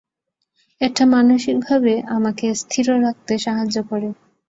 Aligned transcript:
এটা 0.81 1.03
মানসিকভাবে 1.07 1.93
আমাকে 2.17 2.45
স্থির 2.61 2.85
রাখতে 3.03 3.33
সাহায্য 3.37 3.77
করে। 3.89 4.09